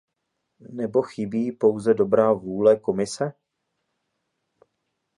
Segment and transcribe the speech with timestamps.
[0.59, 3.33] Nebo chybí pouze dobrá vůle Komise?